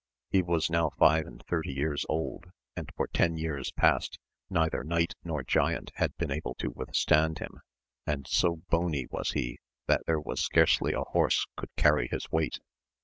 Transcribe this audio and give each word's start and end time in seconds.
He 0.31 0.41
was 0.41 0.67
now 0.71 0.89
five 0.97 1.27
and 1.27 1.45
thirty 1.45 1.71
years 1.73 2.07
old, 2.09 2.45
and 2.75 2.89
for 2.97 3.05
ten 3.05 3.37
years 3.37 3.69
past 3.73 4.17
neither 4.49 4.83
knight 4.83 5.13
nor 5.23 5.43
giant 5.43 5.91
had 5.93 6.17
been 6.17 6.31
able 6.31 6.55
to 6.55 6.71
withstand 6.71 7.37
him, 7.37 7.61
and 8.07 8.25
so 8.27 8.61
bony 8.71 9.05
was 9.11 9.33
he 9.33 9.59
that 9.85 10.07
there 10.07 10.19
was 10.19 10.39
scarcely 10.39 10.93
a 10.93 11.01
horse 11.03 11.45
could 11.55 11.69
carry 11.77 12.07
his 12.07 12.31
weight. 12.31 12.57